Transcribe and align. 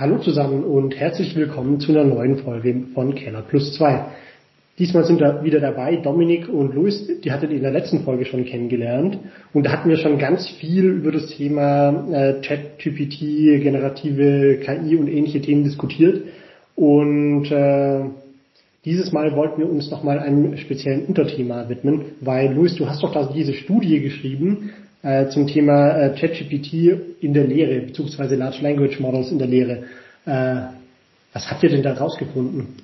Hallo 0.00 0.18
zusammen 0.18 0.62
und 0.62 0.94
herzlich 0.94 1.34
willkommen 1.34 1.80
zu 1.80 1.90
einer 1.90 2.04
neuen 2.04 2.36
Folge 2.36 2.84
von 2.94 3.16
Keller 3.16 3.42
Plus 3.42 3.74
2. 3.74 4.04
Diesmal 4.78 5.04
sind 5.04 5.20
da 5.20 5.42
wieder 5.42 5.58
dabei 5.58 5.96
Dominik 5.96 6.48
und 6.48 6.72
Luis, 6.72 7.04
die 7.24 7.32
hattet 7.32 7.50
ihr 7.50 7.56
in 7.56 7.64
der 7.64 7.72
letzten 7.72 8.04
Folge 8.04 8.24
schon 8.24 8.44
kennengelernt. 8.44 9.18
Und 9.52 9.66
da 9.66 9.72
hatten 9.72 9.88
wir 9.88 9.96
schon 9.96 10.20
ganz 10.20 10.48
viel 10.60 10.84
über 10.84 11.10
das 11.10 11.26
Thema 11.30 12.06
äh, 12.12 12.40
Chat-GPT, 12.42 13.60
generative 13.60 14.60
KI 14.64 14.94
und 14.94 15.08
ähnliche 15.08 15.40
Themen 15.40 15.64
diskutiert. 15.64 16.22
Und 16.76 17.50
äh, 17.50 18.02
dieses 18.84 19.10
Mal 19.10 19.34
wollten 19.34 19.58
wir 19.58 19.68
uns 19.68 19.90
nochmal 19.90 20.20
einem 20.20 20.58
speziellen 20.58 21.06
Unterthema 21.06 21.68
widmen, 21.68 22.02
weil 22.20 22.54
Luis, 22.54 22.76
du 22.76 22.86
hast 22.86 23.02
doch 23.02 23.12
da 23.12 23.32
diese 23.34 23.52
Studie 23.52 23.98
geschrieben 23.98 24.70
äh, 25.02 25.28
zum 25.28 25.46
Thema 25.46 25.96
äh, 25.96 26.18
ChatGPT 26.18 27.22
in 27.22 27.32
der 27.32 27.44
Lehre, 27.44 27.80
beziehungsweise 27.86 28.36
Large 28.36 28.62
Language 28.62 28.98
Models 29.00 29.30
in 29.30 29.38
der 29.38 29.48
Lehre. 29.48 29.84
Äh, 30.26 30.72
was 31.32 31.50
habt 31.50 31.62
ihr 31.62 31.70
denn 31.70 31.82
da 31.82 31.94
rausgefunden? 31.94 32.76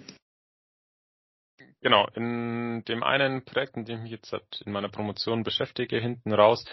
Genau, 1.80 2.06
in 2.14 2.82
dem 2.88 3.02
einen 3.02 3.44
Projekt, 3.44 3.76
in 3.76 3.84
dem 3.84 3.96
ich 3.96 4.02
mich 4.02 4.10
jetzt 4.12 4.62
in 4.64 4.72
meiner 4.72 4.88
Promotion 4.88 5.42
beschäftige, 5.42 5.98
hinten 5.98 6.32
raus, 6.32 6.64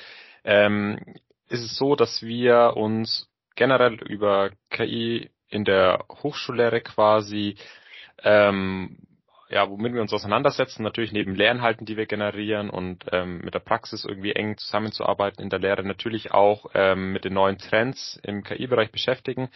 ähm, 0.46 1.00
ist 1.50 1.64
es 1.64 1.76
so, 1.76 1.96
dass 1.96 2.22
wir 2.22 2.78
uns 2.78 3.28
generell 3.56 3.96
über 3.96 4.52
KI 4.70 5.30
in 5.50 5.66
der 5.66 6.06
Hochschullehre 6.24 6.80
quasi 6.80 7.56
ähm, 8.24 9.00
ja, 9.52 9.70
womit 9.70 9.94
wir 9.94 10.02
uns 10.02 10.14
auseinandersetzen, 10.14 10.82
natürlich 10.82 11.12
neben 11.12 11.36
Lernhalten, 11.36 11.86
die 11.86 11.98
wir 11.98 12.06
generieren 12.06 12.70
und 12.70 13.06
ähm, 13.12 13.42
mit 13.44 13.54
der 13.54 13.60
Praxis 13.60 14.06
irgendwie 14.06 14.32
eng 14.32 14.58
zusammenzuarbeiten 14.58 15.44
in 15.44 15.50
der 15.50 15.60
Lehre, 15.60 15.84
natürlich 15.84 16.32
auch 16.32 16.68
ähm, 16.74 17.12
mit 17.12 17.26
den 17.26 17.34
neuen 17.34 17.58
Trends 17.58 18.20
im 18.24 18.44
KI-Bereich 18.44 18.92
beschäftigen. 18.92 19.50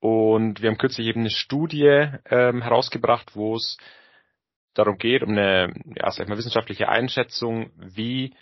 Und 0.00 0.60
wir 0.60 0.70
haben 0.70 0.78
kürzlich 0.78 1.06
eben 1.06 1.20
eine 1.20 1.30
Studie 1.30 2.08
ähm, 2.30 2.62
herausgebracht, 2.62 3.36
wo 3.36 3.54
es 3.54 3.78
darum 4.74 4.98
geht, 4.98 5.22
um 5.22 5.30
eine, 5.30 5.72
ja, 5.96 6.10
sag 6.10 6.24
ich 6.24 6.28
mal, 6.28 6.38
wissenschaftliche 6.38 6.88
Einschätzung, 6.88 7.70
wie 7.76 8.34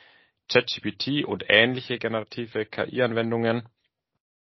ChatGPT 0.51 1.25
und 1.25 1.45
ähnliche 1.48 1.98
generative 1.98 2.65
KI-Anwendungen 2.65 3.69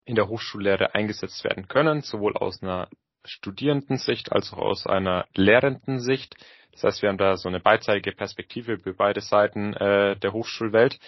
in 0.05 0.15
der 0.15 0.27
Hochschullehre 0.27 0.93
eingesetzt 0.93 1.43
werden 1.43 1.67
können, 1.67 2.01
sowohl 2.01 2.37
aus 2.37 2.61
einer 2.61 2.89
Studierendensicht 3.27 4.31
als 4.31 4.53
auch 4.53 4.59
aus 4.59 4.87
einer 4.87 5.25
Lehrendensicht. 5.35 6.35
Das 6.71 6.83
heißt, 6.83 7.01
wir 7.01 7.09
haben 7.09 7.17
da 7.17 7.37
so 7.37 7.49
eine 7.49 7.59
beidseitige 7.59 8.15
Perspektive 8.15 8.79
für 8.79 8.93
beide 8.93 9.21
Seiten 9.21 9.73
äh, 9.73 10.15
der 10.17 10.33
Hochschulwelt 10.33 10.99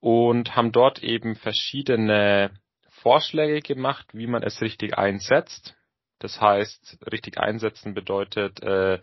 und 0.00 0.54
haben 0.56 0.72
dort 0.72 1.02
eben 1.02 1.34
verschiedene 1.34 2.50
Vorschläge 2.90 3.60
gemacht, 3.60 4.06
wie 4.12 4.26
man 4.26 4.42
es 4.42 4.60
richtig 4.60 4.96
einsetzt. 4.96 5.76
Das 6.18 6.40
heißt, 6.40 6.98
richtig 7.10 7.38
einsetzen 7.38 7.94
bedeutet 7.94 8.60
äh, 8.62 9.00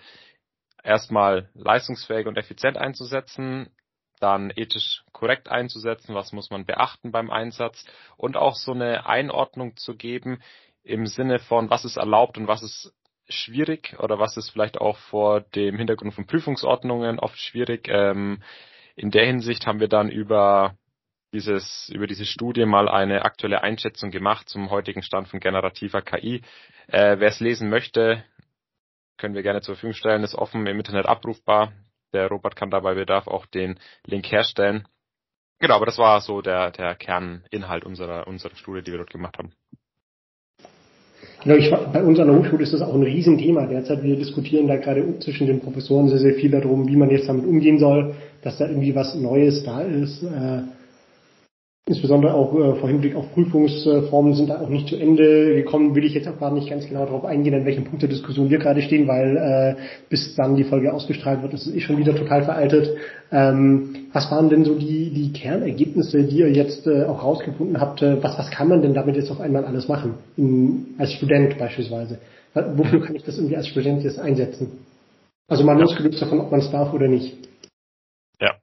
erstmal 0.84 1.50
leistungsfähig 1.54 2.28
und 2.28 2.38
effizient 2.38 2.78
einzusetzen, 2.78 3.70
dann 4.20 4.52
ethisch 4.56 5.04
korrekt 5.12 5.50
einzusetzen, 5.50 6.16
was 6.16 6.32
muss 6.32 6.50
man 6.50 6.66
beachten 6.66 7.12
beim 7.12 7.30
Einsatz 7.30 7.86
und 8.18 8.38
auch 8.38 8.56
so 8.56 8.72
eine 8.72 9.06
Einordnung 9.06 9.76
zu 9.76 9.96
geben, 9.96 10.42
im 10.86 11.08
Sinne 11.08 11.40
von, 11.40 11.70
was 11.70 11.84
ist 11.84 11.98
erlaubt 11.98 12.38
und 12.38 12.48
was 12.48 12.64
ist 12.64 12.94
schwierig 13.28 13.96
oder 14.00 14.20
was 14.20 14.38
ist 14.38 14.52
vielleicht 14.52 14.78
auch 14.78 14.98
vor 14.98 15.42
dem 15.42 15.78
Hintergrund 15.78 16.14
von 16.14 16.28
Prüfungsordnungen 16.28 17.20
oft 17.20 17.38
schwierig. 17.38 17.88
Ähm, 17.90 18.42
in 18.96 19.12
der 19.12 19.26
Hinsicht 19.26 19.66
haben 19.66 19.80
wir 19.80 19.88
dann 19.88 20.10
über 20.10 20.78
dieses, 21.34 21.90
über 21.90 22.08
diese 22.08 22.26
Studie 22.26 22.66
mal 22.66 22.88
eine 22.88 23.24
aktuelle 23.24 23.62
Einschätzung 23.62 24.12
gemacht 24.12 24.48
zum 24.48 24.70
heutigen 24.70 25.02
Stand 25.02 25.28
von 25.28 25.40
generativer 25.40 26.02
KI. 26.02 26.42
Äh, 26.88 27.20
Wer 27.20 27.28
es 27.28 27.40
lesen 27.40 27.70
möchte, 27.70 28.24
können 29.18 29.34
wir 29.34 29.44
gerne 29.44 29.62
zur 29.62 29.76
Verfügung 29.76 29.96
stellen, 29.96 30.24
ist 30.24 30.36
offen 30.36 30.66
im 30.68 30.78
Internet 30.78 31.08
abrufbar. 31.08 31.74
Der 32.14 32.28
Robert 32.28 32.56
kann 32.56 32.70
dabei 32.70 32.94
Bedarf 32.94 33.28
auch 33.28 33.46
den 33.48 33.80
Link 34.06 34.32
herstellen. 34.32 34.88
Genau, 35.60 35.76
aber 35.76 35.86
das 35.86 35.98
war 35.98 36.22
so 36.22 36.42
der, 36.42 36.72
der 36.72 36.96
Kerninhalt 36.96 37.86
unserer, 37.86 38.28
unserer 38.28 38.56
Studie, 38.56 38.84
die 38.84 38.92
wir 38.92 39.00
dort 39.00 39.10
gemacht 39.10 39.38
haben. 39.38 39.54
Ich, 41.48 41.72
bei 41.94 42.04
uns 42.04 42.20
an 42.20 42.28
der 42.28 42.40
Hochschule 42.40 42.64
ist 42.64 42.74
das 42.74 42.82
auch 42.82 42.96
ein 42.96 43.04
Riesenthema 43.04 43.68
derzeit. 43.68 44.02
Wir 44.02 44.16
diskutieren 44.16 44.68
da 44.68 44.78
gerade 44.78 45.20
zwischen 45.20 45.46
den 45.46 45.60
Professoren 45.60 46.10
sehr, 46.10 46.18
sehr 46.18 46.34
viel 46.34 46.50
darum, 46.50 46.88
wie 46.88 46.96
man 46.96 47.12
jetzt 47.12 47.30
damit 47.30 47.46
umgehen 47.46 47.78
soll, 47.78 48.16
dass 48.42 48.58
da 48.58 48.68
irgendwie 48.68 48.96
was 48.96 49.14
Neues 49.14 49.64
da 49.64 49.82
ist. 49.82 50.24
Äh, 50.24 50.62
insbesondere 51.88 52.34
auch 52.34 52.54
äh, 52.54 52.80
vor 52.80 52.90
Hinblick 52.90 53.16
auf 53.16 53.32
Prüfungsformen 53.34 54.34
sind 54.34 54.50
da 54.50 54.60
auch 54.60 54.70
nicht 54.70 54.88
zu 54.88 54.96
Ende 54.96 55.56
gekommen. 55.56 55.94
Will 55.94 56.04
ich 56.04 56.16
jetzt 56.16 56.28
auch 56.28 56.38
gerade 56.38 56.56
nicht 56.56 56.70
ganz 56.70 56.88
genau 56.88 57.06
darauf 57.06 57.26
eingehen, 57.26 57.54
an 57.54 57.66
welchem 57.66 57.84
Punkt 57.84 58.02
der 58.02 58.10
Diskussion 58.10 58.50
wir 58.50 58.58
gerade 58.58 58.82
stehen, 58.82 59.08
weil 59.08 59.38
äh, 59.38 59.82
bis 60.10 60.36
dann 60.36 60.56
die 60.56 60.64
Folge 60.64 60.92
ausgestrahlt 60.92 61.44
wird, 61.44 61.54
ist 61.54 61.68
es 61.68 61.76
eh 61.76 61.80
schon 61.82 61.98
wieder 61.98 62.16
total 62.16 62.44
veraltet. 62.44 62.90
Ähm, 63.32 64.08
was 64.14 64.32
waren 64.32 64.50
denn 64.50 64.66
so 64.66 64.76
die, 64.76 65.12
die 65.12 65.32
Kernergebnisse, 65.32 66.24
die 66.24 66.40
ihr 66.40 66.52
jetzt 66.52 66.88
äh, 66.88 67.04
auch 67.04 67.24
rausgefunden 67.24 67.80
habt? 67.80 68.02
Äh, 68.02 68.22
was, 68.24 68.38
was 68.40 68.50
kann 68.50 68.68
man 68.68 68.82
denn 68.82 68.96
damit 68.96 69.16
jetzt 69.16 69.30
auf 69.30 69.40
einmal 69.40 69.66
alles 69.66 69.88
machen? 69.88 70.16
In, 70.38 70.96
als 70.98 71.14
Student 71.14 71.58
beispielsweise. 71.60 72.20
Wofür 72.54 73.04
kann 73.04 73.16
ich 73.16 73.24
das 73.24 73.38
irgendwie 73.38 73.58
als 73.58 73.68
Student 73.68 74.04
jetzt 74.04 74.18
einsetzen? 74.18 74.86
Also 75.48 75.64
muss 75.64 75.80
losgelöst 75.80 76.22
davon, 76.22 76.40
ob 76.40 76.50
man 76.50 76.62
es 76.62 76.72
darf 76.72 76.94
oder 76.94 77.08
nicht. 77.08 77.38
Ja. 78.42 78.56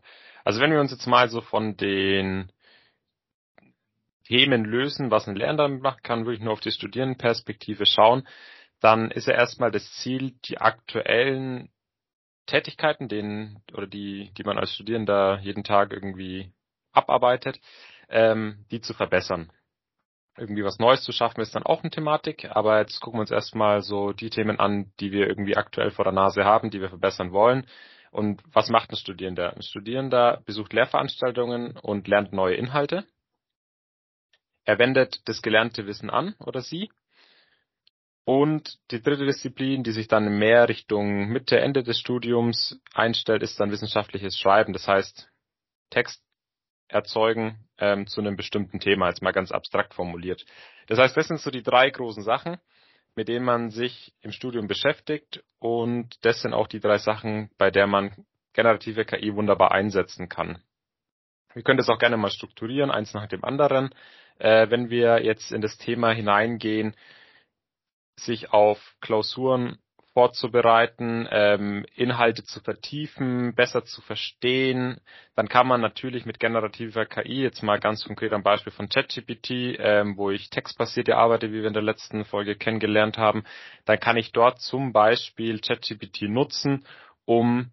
Also 0.44 0.60
wenn 0.60 0.72
wir 0.72 0.80
uns 0.80 0.90
jetzt 0.90 1.06
mal 1.06 1.28
so 1.28 1.40
von 1.40 1.76
den 1.76 2.48
Themen 4.22 4.64
lösen, 4.64 5.10
was 5.10 5.28
ein 5.28 5.36
Lerner 5.36 5.64
damit 5.64 5.82
machen 5.82 6.02
kann, 6.02 6.24
würde 6.24 6.36
ich 6.36 6.42
nur 6.42 6.52
auf 6.52 6.60
die 6.60 6.70
Studierendenperspektive 6.70 7.86
schauen, 7.86 8.26
dann 8.80 9.10
ist 9.10 9.26
ja 9.26 9.34
erstmal 9.34 9.70
das 9.70 9.90
Ziel, 9.94 10.34
die 10.44 10.58
aktuellen 10.58 11.70
Tätigkeiten, 12.46 13.08
denen 13.08 13.62
oder 13.72 13.86
die, 13.86 14.32
die 14.36 14.44
man 14.44 14.58
als 14.58 14.74
Studierender 14.74 15.38
jeden 15.40 15.64
Tag 15.64 15.92
irgendwie 15.92 16.52
abarbeitet, 16.92 17.60
ähm, 18.08 18.64
die 18.70 18.80
zu 18.80 18.94
verbessern. 18.94 19.52
Irgendwie 20.36 20.64
was 20.64 20.78
Neues 20.78 21.02
zu 21.02 21.12
schaffen 21.12 21.40
ist 21.40 21.54
dann 21.54 21.62
auch 21.62 21.82
eine 21.82 21.90
Thematik, 21.90 22.46
aber 22.50 22.78
jetzt 22.80 23.00
gucken 23.00 23.18
wir 23.18 23.22
uns 23.22 23.30
erstmal 23.30 23.82
so 23.82 24.12
die 24.12 24.30
Themen 24.30 24.58
an, 24.58 24.92
die 24.98 25.12
wir 25.12 25.28
irgendwie 25.28 25.56
aktuell 25.56 25.90
vor 25.90 26.04
der 26.04 26.12
Nase 26.12 26.44
haben, 26.44 26.70
die 26.70 26.80
wir 26.80 26.88
verbessern 26.88 27.32
wollen. 27.32 27.66
Und 28.10 28.42
was 28.52 28.68
macht 28.68 28.90
ein 28.90 28.96
Studierender? 28.96 29.54
Ein 29.54 29.62
Studierender 29.62 30.42
besucht 30.44 30.72
Lehrveranstaltungen 30.72 31.76
und 31.76 32.08
lernt 32.08 32.32
neue 32.32 32.56
Inhalte. 32.56 33.04
Er 34.64 34.78
wendet 34.78 35.20
das 35.28 35.42
gelernte 35.42 35.86
Wissen 35.86 36.10
an 36.10 36.34
oder 36.38 36.60
sie. 36.60 36.90
Und 38.24 38.78
die 38.92 39.02
dritte 39.02 39.26
Disziplin, 39.26 39.82
die 39.82 39.90
sich 39.90 40.06
dann 40.06 40.38
mehr 40.38 40.68
Richtung 40.68 41.28
Mitte, 41.28 41.58
Ende 41.58 41.82
des 41.82 41.98
Studiums 41.98 42.80
einstellt, 42.94 43.42
ist 43.42 43.58
dann 43.58 43.72
wissenschaftliches 43.72 44.38
Schreiben. 44.38 44.72
Das 44.72 44.86
heißt, 44.86 45.28
Text 45.90 46.22
erzeugen 46.86 47.68
ähm, 47.78 48.06
zu 48.06 48.20
einem 48.20 48.36
bestimmten 48.36 48.78
Thema, 48.78 49.08
jetzt 49.08 49.22
mal 49.22 49.32
ganz 49.32 49.50
abstrakt 49.50 49.94
formuliert. 49.94 50.44
Das 50.86 50.98
heißt, 50.98 51.16
das 51.16 51.28
sind 51.28 51.40
so 51.40 51.50
die 51.50 51.62
drei 51.62 51.90
großen 51.90 52.22
Sachen, 52.22 52.58
mit 53.16 53.28
denen 53.28 53.44
man 53.44 53.70
sich 53.70 54.14
im 54.20 54.30
Studium 54.30 54.68
beschäftigt 54.68 55.42
und 55.58 56.16
das 56.24 56.42
sind 56.42 56.54
auch 56.54 56.68
die 56.68 56.80
drei 56.80 56.98
Sachen, 56.98 57.50
bei 57.58 57.70
der 57.70 57.86
man 57.86 58.24
generative 58.52 59.04
KI 59.04 59.34
wunderbar 59.34 59.72
einsetzen 59.72 60.28
kann. 60.28 60.62
Wir 61.54 61.62
können 61.62 61.78
das 61.78 61.88
auch 61.88 61.98
gerne 61.98 62.16
mal 62.16 62.30
strukturieren, 62.30 62.90
eins 62.90 63.14
nach 63.14 63.26
dem 63.26 63.44
anderen 63.44 63.94
äh, 64.38 64.70
wenn 64.70 64.90
wir 64.90 65.22
jetzt 65.22 65.52
in 65.52 65.60
das 65.60 65.78
Thema 65.78 66.12
hineingehen, 66.12 66.94
sich 68.16 68.52
auf 68.52 68.78
Klausuren 69.00 69.78
vorzubereiten, 70.12 71.26
ähm, 71.30 71.86
Inhalte 71.94 72.44
zu 72.44 72.60
vertiefen, 72.60 73.54
besser 73.54 73.84
zu 73.84 74.02
verstehen, 74.02 75.00
dann 75.34 75.48
kann 75.48 75.66
man 75.66 75.80
natürlich 75.80 76.26
mit 76.26 76.38
generativer 76.38 77.06
KI, 77.06 77.42
jetzt 77.42 77.62
mal 77.62 77.80
ganz 77.80 78.04
konkret 78.04 78.32
am 78.32 78.42
Beispiel 78.42 78.72
von 78.72 78.88
ChatGPT, 78.88 79.78
ähm, 79.78 80.16
wo 80.16 80.30
ich 80.30 80.50
textbasierte 80.50 81.16
arbeite, 81.16 81.50
wie 81.50 81.60
wir 81.60 81.68
in 81.68 81.72
der 81.72 81.82
letzten 81.82 82.24
Folge 82.24 82.56
kennengelernt 82.56 83.16
haben, 83.16 83.44
dann 83.86 83.98
kann 84.00 84.18
ich 84.18 84.32
dort 84.32 84.60
zum 84.60 84.92
Beispiel 84.92 85.60
ChatGPT 85.60 86.22
nutzen, 86.22 86.84
um 87.24 87.72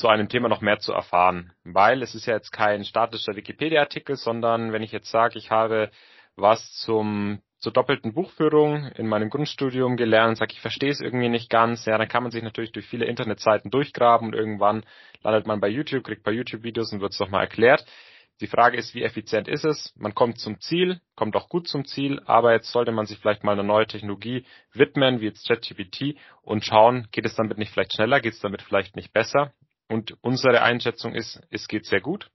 zu 0.00 0.08
einem 0.08 0.28
Thema 0.28 0.48
noch 0.48 0.62
mehr 0.62 0.78
zu 0.78 0.92
erfahren. 0.92 1.52
Weil 1.62 2.02
es 2.02 2.14
ist 2.14 2.26
ja 2.26 2.34
jetzt 2.34 2.50
kein 2.50 2.84
statischer 2.84 3.36
Wikipedia-Artikel, 3.36 4.16
sondern 4.16 4.72
wenn 4.72 4.82
ich 4.82 4.92
jetzt 4.92 5.10
sage, 5.10 5.38
ich 5.38 5.50
habe 5.50 5.90
was 6.36 6.72
zum 6.72 7.40
zur 7.58 7.72
doppelten 7.72 8.14
Buchführung 8.14 8.86
in 8.96 9.06
meinem 9.06 9.28
Grundstudium 9.28 9.98
gelernt 9.98 10.30
und 10.30 10.36
sage, 10.36 10.54
ich 10.54 10.62
verstehe 10.62 10.90
es 10.90 11.02
irgendwie 11.02 11.28
nicht 11.28 11.50
ganz, 11.50 11.84
ja, 11.84 11.98
dann 11.98 12.08
kann 12.08 12.22
man 12.22 12.32
sich 12.32 12.42
natürlich 12.42 12.72
durch 12.72 12.86
viele 12.86 13.04
Internetseiten 13.04 13.70
durchgraben 13.70 14.28
und 14.28 14.34
irgendwann 14.34 14.82
landet 15.22 15.46
man 15.46 15.60
bei 15.60 15.68
YouTube, 15.68 16.04
kriegt 16.04 16.22
bei 16.22 16.32
YouTube-Videos 16.32 16.94
und 16.94 17.02
wird 17.02 17.12
es 17.12 17.20
nochmal 17.20 17.42
erklärt. 17.42 17.84
Die 18.40 18.46
Frage 18.46 18.78
ist, 18.78 18.94
wie 18.94 19.02
effizient 19.02 19.46
ist 19.46 19.66
es? 19.66 19.92
Man 19.98 20.14
kommt 20.14 20.38
zum 20.38 20.58
Ziel, 20.60 21.02
kommt 21.14 21.36
auch 21.36 21.50
gut 21.50 21.68
zum 21.68 21.84
Ziel, 21.84 22.22
aber 22.24 22.54
jetzt 22.54 22.72
sollte 22.72 22.92
man 22.92 23.04
sich 23.04 23.18
vielleicht 23.18 23.44
mal 23.44 23.52
einer 23.52 23.62
neuen 23.62 23.86
Technologie 23.86 24.46
widmen, 24.72 25.20
wie 25.20 25.26
jetzt 25.26 25.46
ChatGPT, 25.46 26.16
und 26.40 26.64
schauen, 26.64 27.08
geht 27.12 27.26
es 27.26 27.34
damit 27.34 27.58
nicht 27.58 27.70
vielleicht 27.70 27.92
schneller, 27.92 28.20
geht 28.20 28.32
es 28.32 28.40
damit 28.40 28.62
vielleicht 28.62 28.96
nicht 28.96 29.12
besser? 29.12 29.52
Und 29.90 30.16
unsere 30.20 30.62
Einschätzung 30.62 31.16
ist, 31.16 31.40
es 31.50 31.66
geht 31.66 31.84
sehr 31.84 32.00
gut. 32.00 32.30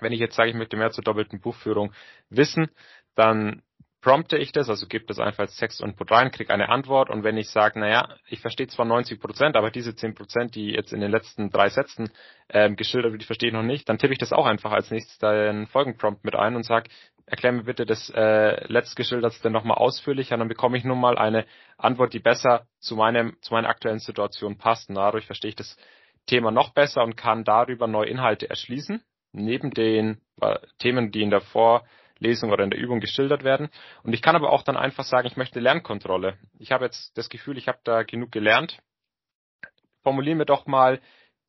Wenn 0.00 0.12
ich 0.12 0.20
jetzt 0.20 0.36
sage, 0.36 0.50
ich 0.50 0.54
möchte 0.54 0.76
mehr 0.76 0.92
zur 0.92 1.02
doppelten 1.02 1.40
Buchführung 1.40 1.92
wissen, 2.28 2.70
dann 3.16 3.62
prompte 4.00 4.38
ich 4.38 4.52
das, 4.52 4.70
also 4.70 4.86
gebe 4.86 5.04
das 5.04 5.18
einfach 5.18 5.40
als 5.40 5.56
Textinput 5.56 6.12
rein, 6.12 6.30
kriege 6.30 6.54
eine 6.54 6.68
Antwort 6.68 7.10
und 7.10 7.24
wenn 7.24 7.36
ich 7.36 7.50
sage, 7.50 7.80
naja, 7.80 8.14
ich 8.28 8.40
verstehe 8.40 8.68
zwar 8.68 8.86
90 8.86 9.20
Prozent, 9.20 9.56
aber 9.56 9.72
diese 9.72 9.96
10 9.96 10.14
Prozent, 10.14 10.54
die 10.54 10.70
jetzt 10.70 10.92
in 10.92 11.00
den 11.00 11.10
letzten 11.10 11.50
drei 11.50 11.68
Sätzen 11.70 12.12
ähm, 12.48 12.76
geschildert 12.76 13.10
wird, 13.10 13.22
die 13.22 13.26
verstehe 13.26 13.48
ich 13.48 13.54
noch 13.54 13.64
nicht, 13.64 13.88
dann 13.88 13.98
tippe 13.98 14.12
ich 14.12 14.20
das 14.20 14.32
auch 14.32 14.46
einfach 14.46 14.70
als 14.70 14.92
nächstes 14.92 15.18
den 15.18 15.66
Folgenprompt 15.66 16.24
mit 16.24 16.36
ein 16.36 16.54
und 16.54 16.62
sage, 16.62 16.88
erklär 17.26 17.50
mir 17.50 17.64
bitte 17.64 17.84
das 17.84 18.10
äh, 18.10 18.64
letztgeschildertste 18.72 19.50
nochmal 19.50 19.76
ausführlicher, 19.76 20.36
dann 20.36 20.48
bekomme 20.48 20.78
ich 20.78 20.84
nun 20.84 21.00
mal 21.00 21.18
eine 21.18 21.46
Antwort, 21.76 22.14
die 22.14 22.20
besser 22.20 22.68
zu 22.78 22.94
meinem, 22.94 23.36
zu 23.42 23.54
meiner 23.54 23.68
aktuellen 23.68 23.98
Situation 23.98 24.56
passt. 24.56 24.88
Und 24.88 24.94
dadurch 24.94 25.26
verstehe 25.26 25.50
ich 25.50 25.56
das 25.56 25.76
Thema 26.26 26.50
noch 26.50 26.70
besser 26.70 27.02
und 27.02 27.16
kann 27.16 27.44
darüber 27.44 27.86
neue 27.86 28.08
Inhalte 28.08 28.48
erschließen, 28.48 29.02
neben 29.32 29.70
den 29.70 30.20
äh, 30.40 30.58
Themen, 30.78 31.12
die 31.12 31.22
in 31.22 31.30
der 31.30 31.40
Vor 31.40 31.84
Lesung 32.18 32.50
oder 32.50 32.64
in 32.64 32.70
der 32.70 32.78
Übung 32.78 33.00
geschildert 33.00 33.42
werden. 33.44 33.70
Und 34.02 34.12
ich 34.12 34.22
kann 34.22 34.36
aber 34.36 34.50
auch 34.50 34.62
dann 34.62 34.76
einfach 34.76 35.04
sagen, 35.04 35.26
ich 35.26 35.36
möchte 35.36 35.58
Lernkontrolle. 35.58 36.38
Ich 36.58 36.70
habe 36.70 36.84
jetzt 36.84 37.16
das 37.16 37.28
Gefühl, 37.28 37.58
ich 37.58 37.66
habe 37.66 37.78
da 37.84 38.02
genug 38.02 38.30
gelernt. 38.30 38.78
Formulieren 40.02 40.38
wir 40.38 40.44
doch 40.44 40.66
mal 40.66 41.00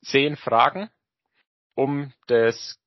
zehn 0.02 0.36
Fragen, 0.36 0.90
um 1.74 2.12
das 2.26 2.78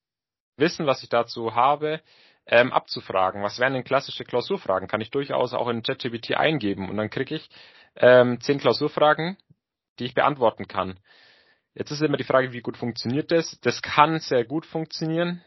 Wissen, 0.58 0.86
was 0.86 1.04
ich 1.04 1.10
dazu 1.10 1.56
habe, 1.56 2.02
ähm, 2.48 2.72
abzufragen. 2.72 3.44
Was 3.44 3.60
wären 3.60 3.74
denn 3.74 3.84
klassische 3.84 4.24
Klausurfragen? 4.24 4.88
Kann 4.88 5.02
ich 5.02 5.12
durchaus 5.12 5.54
auch 5.54 5.68
in 5.68 5.84
ChatGPT 5.84 6.36
eingeben 6.36 6.90
und 6.90 6.98
dann 6.98 7.10
kriege 7.10 7.36
ich 7.36 7.50
ähm, 7.96 8.40
zehn 8.42 8.60
Klausurfragen, 8.60 9.38
die 10.00 10.06
ich 10.06 10.14
beantworten 10.14 10.68
kann. 10.68 11.00
Jetzt 11.76 11.92
ist 11.92 12.02
immer 12.02 12.18
die 12.18 12.24
Frage, 12.24 12.54
wie 12.54 12.62
gut 12.62 12.78
funktioniert 12.78 13.32
das? 13.32 13.60
Das 13.60 13.82
kann 13.82 14.20
sehr 14.20 14.46
gut 14.46 14.66
funktionieren. 14.66 15.44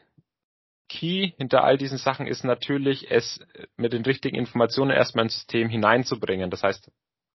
Key 0.89 1.33
hinter 1.39 1.65
all 1.65 1.79
diesen 1.79 1.97
Sachen 1.99 2.27
ist 2.27 2.45
natürlich, 2.45 3.11
es 3.11 3.41
mit 3.77 3.95
den 3.95 4.05
richtigen 4.05 4.37
Informationen 4.37 4.91
erstmal 4.91 5.25
ins 5.25 5.35
System 5.35 5.71
hineinzubringen. 5.71 6.51
Das 6.51 6.63
heißt, 6.63 6.91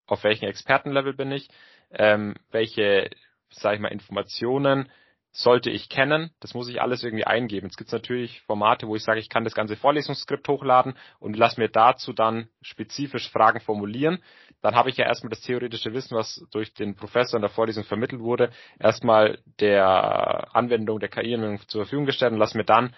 auf 0.06 0.24
welchem 0.24 0.48
Expertenlevel 0.48 1.14
bin 1.14 1.32
ich, 1.32 1.50
ähm, 1.92 2.36
welche, 2.52 3.10
sag 3.50 3.76
ich 3.76 3.80
mal, 3.80 3.92
Informationen 3.92 4.90
sollte 5.36 5.72
ich 5.72 5.90
kennen. 5.90 6.30
Das 6.40 6.54
muss 6.54 6.70
ich 6.70 6.80
alles 6.82 7.04
irgendwie 7.04 7.26
eingeben. 7.26 7.68
Jetzt 7.68 7.78
gibt 7.78 7.88
es 7.88 7.94
natürlich 7.94 8.42
Formate, 8.42 8.88
wo 8.88 8.96
ich 8.96 9.04
sage, 9.04 9.20
ich 9.20 9.30
kann 9.30 9.44
das 9.44 9.56
ganze 9.56 9.76
Vorlesungsskript 9.76 10.48
hochladen 10.48 10.94
und 11.20 11.36
lass 11.36 11.58
mir 11.58 11.70
dazu 11.70 12.14
dann 12.14 12.48
spezifisch 12.62 13.30
Fragen 13.32 13.60
formulieren. 13.60 14.20
Dann 14.62 14.76
habe 14.76 14.92
ich 14.92 14.98
ja 14.98 15.06
erstmal 15.06 15.32
das 15.32 15.42
theoretische 15.42 15.92
Wissen, 15.94 16.16
was 16.16 16.46
durch 16.52 16.74
den 16.74 16.96
Professor 16.96 17.38
in 17.38 17.42
der 17.42 17.50
Vorlesung 17.50 17.84
vermittelt 17.84 18.22
wurde, 18.22 18.52
erstmal 18.80 19.40
der 19.60 20.56
Anwendung 20.56 21.00
der 21.00 21.10
KI 21.10 21.36
zur 21.68 21.84
Verfügung 21.84 22.06
gestellt 22.06 22.32
und 22.32 22.40
lass 22.40 22.54
mir 22.54 22.64
dann 22.64 22.96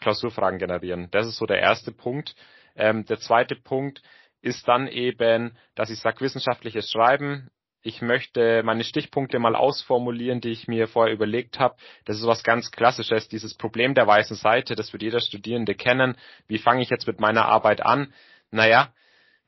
Klausurfragen 0.00 0.58
generieren. 0.58 1.08
Das 1.12 1.26
ist 1.26 1.36
so 1.36 1.46
der 1.46 1.60
erste 1.60 1.92
Punkt. 1.92 2.34
Ähm, 2.76 3.04
der 3.06 3.18
zweite 3.18 3.54
Punkt 3.54 4.02
ist 4.40 4.66
dann 4.68 4.86
eben, 4.86 5.56
dass 5.74 5.90
ich 5.90 6.00
sage, 6.00 6.20
wissenschaftliches 6.20 6.90
Schreiben. 6.90 7.50
Ich 7.88 8.02
möchte 8.02 8.62
meine 8.64 8.84
Stichpunkte 8.84 9.38
mal 9.38 9.56
ausformulieren, 9.56 10.42
die 10.42 10.50
ich 10.50 10.68
mir 10.68 10.88
vorher 10.88 11.14
überlegt 11.14 11.58
habe. 11.58 11.76
Das 12.04 12.18
ist 12.18 12.26
was 12.26 12.42
ganz 12.42 12.70
Klassisches, 12.70 13.28
dieses 13.28 13.54
Problem 13.54 13.94
der 13.94 14.06
weißen 14.06 14.36
Seite, 14.36 14.74
das 14.74 14.92
wird 14.92 15.02
jeder 15.02 15.20
Studierende 15.20 15.74
kennen. 15.74 16.18
Wie 16.48 16.58
fange 16.58 16.82
ich 16.82 16.90
jetzt 16.90 17.06
mit 17.06 17.18
meiner 17.18 17.46
Arbeit 17.46 17.80
an? 17.80 18.12
Naja, 18.50 18.92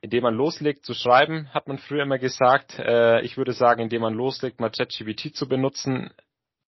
indem 0.00 0.22
man 0.22 0.34
loslegt 0.34 0.86
zu 0.86 0.94
schreiben, 0.94 1.52
hat 1.52 1.68
man 1.68 1.76
früher 1.76 2.04
immer 2.04 2.18
gesagt. 2.18 2.78
Äh, 2.78 3.20
ich 3.20 3.36
würde 3.36 3.52
sagen, 3.52 3.82
indem 3.82 4.00
man 4.00 4.14
loslegt, 4.14 4.58
mal 4.58 4.70
ChatGPT 4.70 5.36
zu 5.36 5.46
benutzen. 5.46 6.10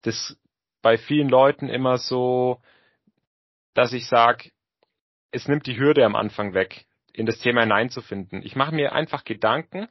Das 0.03 0.37
bei 0.83 0.99
vielen 0.99 1.29
Leuten 1.29 1.69
immer 1.69 1.99
so 1.99 2.61
dass 3.75 3.93
ich 3.93 4.07
sage, 4.09 4.51
es 5.31 5.47
nimmt 5.47 5.67
die 5.67 5.79
Hürde 5.79 6.05
am 6.05 6.17
Anfang 6.17 6.55
weg, 6.55 6.87
in 7.13 7.25
das 7.25 7.39
Thema 7.39 7.63
hineinzufinden. 7.63 8.43
Ich 8.43 8.57
mache 8.57 8.75
mir 8.75 8.93
einfach 8.93 9.25
Gedanken, 9.25 9.89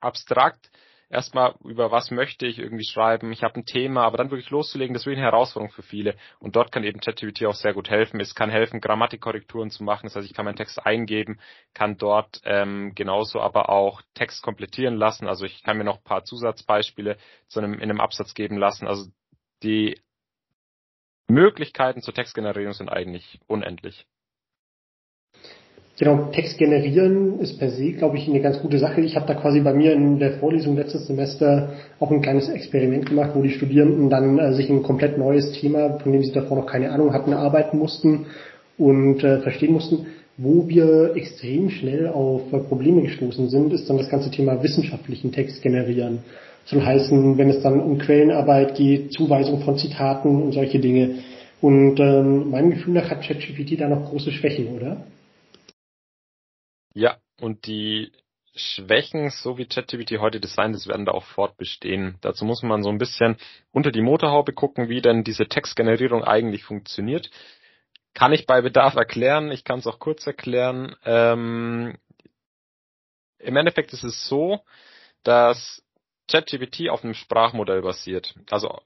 abstrakt, 0.00 0.70
erstmal 1.08 1.54
über 1.64 1.90
was 1.90 2.10
möchte 2.10 2.46
ich 2.46 2.58
irgendwie 2.58 2.84
schreiben. 2.84 3.32
Ich 3.32 3.42
habe 3.42 3.56
ein 3.56 3.66
Thema, 3.66 4.04
aber 4.04 4.18
dann 4.18 4.30
wirklich 4.30 4.50
loszulegen, 4.50 4.94
das 4.94 5.02
ist 5.02 5.06
wirklich 5.06 5.22
eine 5.22 5.30
Herausforderung 5.30 5.72
für 5.72 5.82
viele. 5.82 6.16
Und 6.38 6.56
dort 6.56 6.72
kann 6.72 6.84
eben 6.84 7.00
ChatGPT 7.00 7.46
auch 7.46 7.54
sehr 7.54 7.72
gut 7.72 7.88
helfen. 7.88 8.20
Es 8.20 8.34
kann 8.34 8.50
helfen, 8.50 8.80
Grammatikkorrekturen 8.80 9.70
zu 9.70 9.84
machen. 9.84 10.06
Das 10.06 10.16
heißt, 10.16 10.28
ich 10.28 10.34
kann 10.34 10.44
meinen 10.44 10.56
Text 10.56 10.84
eingeben, 10.84 11.38
kann 11.72 11.96
dort 11.96 12.40
ähm, 12.44 12.94
genauso 12.94 13.40
aber 13.40 13.68
auch 13.68 14.02
Text 14.14 14.42
komplettieren 14.42 14.96
lassen. 14.96 15.28
Also 15.28 15.46
ich 15.46 15.62
kann 15.62 15.78
mir 15.78 15.84
noch 15.84 15.98
ein 15.98 16.04
paar 16.04 16.24
Zusatzbeispiele 16.24 17.16
zu 17.48 17.60
einem, 17.60 17.74
in 17.74 17.82
einem 17.82 18.00
Absatz 18.00 18.34
geben 18.34 18.58
lassen. 18.58 18.86
Also 18.86 19.06
die 19.62 20.00
Möglichkeiten 21.26 22.02
zur 22.02 22.12
Textgenerierung 22.12 22.74
sind 22.74 22.90
eigentlich 22.90 23.40
unendlich. 23.46 24.06
Genau, 25.96 26.30
Text 26.32 26.58
generieren 26.58 27.38
ist 27.38 27.56
per 27.58 27.70
se, 27.70 27.92
glaube 27.92 28.16
ich, 28.16 28.28
eine 28.28 28.40
ganz 28.40 28.60
gute 28.60 28.78
Sache. 28.78 29.00
Ich 29.00 29.14
habe 29.14 29.26
da 29.26 29.34
quasi 29.34 29.60
bei 29.60 29.72
mir 29.72 29.92
in 29.92 30.18
der 30.18 30.38
Vorlesung 30.38 30.74
letztes 30.74 31.06
Semester 31.06 31.70
auch 32.00 32.10
ein 32.10 32.20
kleines 32.20 32.48
Experiment 32.48 33.06
gemacht, 33.06 33.30
wo 33.34 33.42
die 33.42 33.50
Studierenden 33.50 34.10
dann 34.10 34.38
äh, 34.38 34.52
sich 34.54 34.68
ein 34.68 34.82
komplett 34.82 35.18
neues 35.18 35.52
Thema, 35.52 36.00
von 36.00 36.10
dem 36.10 36.24
sie 36.24 36.32
davor 36.32 36.56
noch 36.56 36.66
keine 36.66 36.90
Ahnung 36.90 37.12
hatten, 37.12 37.32
arbeiten 37.32 37.78
mussten 37.78 38.26
und 38.76 39.22
äh, 39.22 39.40
verstehen 39.40 39.72
mussten. 39.72 40.06
Wo 40.36 40.68
wir 40.68 41.14
extrem 41.14 41.70
schnell 41.70 42.08
auf 42.08 42.52
äh, 42.52 42.58
Probleme 42.58 43.02
gestoßen 43.02 43.48
sind, 43.48 43.72
ist 43.72 43.88
dann 43.88 43.98
das 43.98 44.10
ganze 44.10 44.32
Thema 44.32 44.60
wissenschaftlichen 44.64 45.30
Text 45.30 45.62
generieren 45.62 46.18
soll 46.66 46.82
heißen, 46.82 47.36
wenn 47.36 47.50
es 47.50 47.62
dann 47.62 47.80
um 47.80 47.98
Quellenarbeit 47.98 48.74
geht, 48.74 49.12
Zuweisung 49.12 49.60
von 49.60 49.76
Zitaten 49.76 50.42
und 50.42 50.52
solche 50.52 50.78
Dinge. 50.78 51.16
Und 51.60 51.98
ähm, 52.00 52.50
meinem 52.50 52.70
Gefühl 52.70 52.94
nach 52.94 53.10
hat 53.10 53.22
ChatGPT 53.22 53.80
da 53.80 53.88
noch 53.88 54.10
große 54.10 54.32
Schwächen, 54.32 54.68
oder? 54.68 55.04
Ja, 56.94 57.18
und 57.40 57.66
die 57.66 58.12
Schwächen, 58.54 59.30
so 59.30 59.58
wie 59.58 59.66
ChatGPT 59.66 60.20
heute 60.20 60.40
designt 60.40 60.76
ist, 60.76 60.86
werden 60.86 61.06
da 61.06 61.12
auch 61.12 61.24
fortbestehen. 61.24 62.18
Dazu 62.20 62.44
muss 62.44 62.62
man 62.62 62.84
so 62.84 62.88
ein 62.88 62.98
bisschen 62.98 63.36
unter 63.72 63.90
die 63.90 64.00
Motorhaube 64.00 64.52
gucken, 64.52 64.88
wie 64.88 65.02
denn 65.02 65.24
diese 65.24 65.48
Textgenerierung 65.48 66.22
eigentlich 66.22 66.62
funktioniert. 66.62 67.30
Kann 68.14 68.32
ich 68.32 68.46
bei 68.46 68.60
Bedarf 68.60 68.94
erklären, 68.94 69.50
ich 69.50 69.64
kann 69.64 69.80
es 69.80 69.88
auch 69.88 69.98
kurz 69.98 70.24
erklären. 70.24 70.94
Ähm, 71.04 71.98
Im 73.38 73.56
Endeffekt 73.56 73.92
ist 73.92 74.04
es 74.04 74.28
so, 74.28 74.60
dass 75.24 75.82
ChatGPT 76.30 76.90
auf 76.90 77.02
einem 77.02 77.14
Sprachmodell 77.14 77.82
basiert. 77.82 78.34
Also 78.50 78.80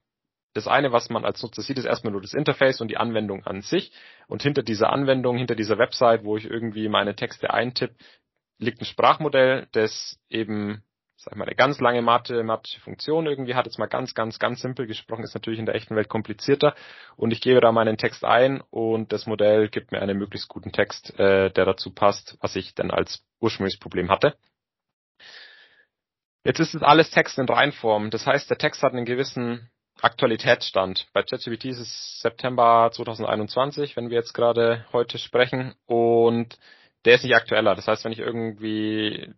das 0.54 0.66
eine, 0.66 0.92
was 0.92 1.10
man 1.10 1.24
als 1.24 1.42
Nutzer 1.42 1.62
sieht, 1.62 1.78
ist 1.78 1.84
erstmal 1.84 2.12
nur 2.12 2.22
das 2.22 2.34
Interface 2.34 2.80
und 2.80 2.88
die 2.88 2.96
Anwendung 2.96 3.44
an 3.44 3.62
sich. 3.62 3.92
Und 4.26 4.42
hinter 4.42 4.62
dieser 4.62 4.90
Anwendung, 4.92 5.36
hinter 5.36 5.54
dieser 5.54 5.78
Website, 5.78 6.24
wo 6.24 6.36
ich 6.36 6.44
irgendwie 6.44 6.88
meine 6.88 7.14
Texte 7.14 7.52
eintippe, 7.52 7.94
liegt 8.58 8.80
ein 8.80 8.86
Sprachmodell, 8.86 9.68
das 9.72 10.18
eben, 10.28 10.82
sag 11.16 11.32
ich 11.32 11.38
mal, 11.38 11.44
eine 11.46 11.54
ganz 11.54 11.80
lange 11.80 12.02
mathematische 12.02 12.80
Funktion 12.80 13.26
irgendwie 13.26 13.54
hat. 13.54 13.66
Jetzt 13.66 13.78
mal 13.78 13.86
ganz, 13.86 14.14
ganz, 14.14 14.38
ganz 14.38 14.60
simpel 14.60 14.86
gesprochen, 14.86 15.22
ist 15.22 15.34
natürlich 15.34 15.60
in 15.60 15.66
der 15.66 15.76
echten 15.76 15.94
Welt 15.94 16.08
komplizierter. 16.08 16.74
Und 17.16 17.30
ich 17.30 17.40
gebe 17.40 17.60
da 17.60 17.70
meinen 17.70 17.98
Text 17.98 18.24
ein 18.24 18.60
und 18.70 19.12
das 19.12 19.26
Modell 19.26 19.68
gibt 19.68 19.92
mir 19.92 20.00
einen 20.02 20.18
möglichst 20.18 20.48
guten 20.48 20.72
Text, 20.72 21.16
äh, 21.18 21.50
der 21.50 21.64
dazu 21.64 21.94
passt, 21.94 22.36
was 22.40 22.56
ich 22.56 22.74
denn 22.74 22.90
als 22.90 23.24
ursprüngliches 23.40 23.80
Problem 23.80 24.10
hatte. 24.10 24.36
Jetzt 26.44 26.60
ist 26.60 26.74
es 26.74 26.82
alles 26.82 27.10
Text 27.10 27.38
in 27.38 27.48
Reinform. 27.48 28.10
Das 28.10 28.26
heißt, 28.26 28.48
der 28.48 28.58
Text 28.58 28.82
hat 28.82 28.92
einen 28.92 29.04
gewissen 29.04 29.70
Aktualitätsstand. 30.00 31.06
Bei 31.12 31.22
ChatGPT 31.22 31.66
ist 31.66 31.80
es 31.80 32.20
September 32.20 32.90
2021, 32.92 33.96
wenn 33.96 34.10
wir 34.10 34.16
jetzt 34.16 34.32
gerade 34.32 34.86
heute 34.92 35.18
sprechen. 35.18 35.74
Und 35.86 36.58
der 37.04 37.14
ist 37.14 37.24
nicht 37.24 37.34
aktueller. 37.34 37.74
Das 37.74 37.88
heißt, 37.88 38.04
wenn 38.04 38.12
ich 38.12 38.18
irgendwie 38.18 39.32